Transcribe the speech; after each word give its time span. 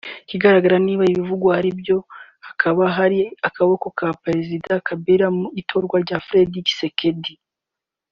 Ikigaragara 0.23 0.75
n’uko 0.77 0.85
niba 0.87 1.03
ibivugwa 1.11 1.49
ari 1.59 1.69
byo 1.79 1.97
hakaba 2.47 2.83
hari 2.97 3.19
akaboko 3.47 3.85
ka 3.97 4.07
Perezida 4.23 4.73
Kabila 4.87 5.27
mu 5.37 5.45
itorwa 5.61 5.95
rya 6.03 6.17
Félix 6.27 6.63
Tshisekedi 6.65 7.33